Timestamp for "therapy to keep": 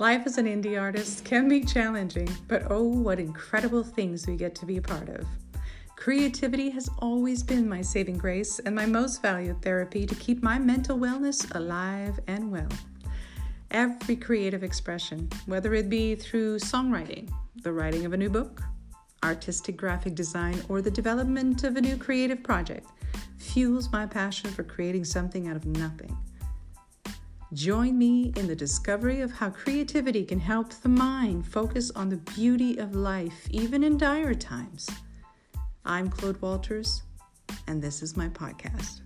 9.60-10.42